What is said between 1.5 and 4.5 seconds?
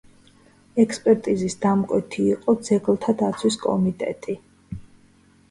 დამკვეთი იყო ძეგლთა დაცვის კომიტეტი.